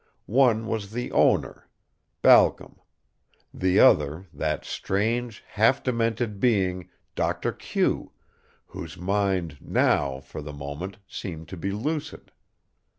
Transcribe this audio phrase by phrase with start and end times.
[0.25, 1.69] One was the owner,
[2.23, 2.79] Balcom,
[3.53, 8.11] the other that strange, half demented being, Doctor Q,
[8.65, 12.31] whose mind now, for the moment, seemed to be lucid.